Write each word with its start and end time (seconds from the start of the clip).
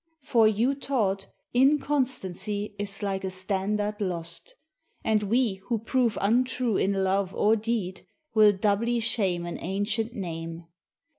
For 0.23 0.47
you 0.47 0.73
taught 0.73 1.27
Inconstancy 1.53 2.73
is 2.79 3.03
like 3.03 3.23
a 3.23 3.29
standard 3.29 4.01
lost; 4.01 4.55
And 5.03 5.21
we 5.21 5.61
who 5.65 5.77
prove 5.77 6.17
untrue 6.19 6.75
in 6.77 7.03
love 7.03 7.35
or 7.35 7.55
deed 7.55 8.07
Will 8.33 8.51
doubly 8.51 8.99
shame 8.99 9.45
an 9.45 9.59
ancient 9.61 10.15
name. 10.15 10.65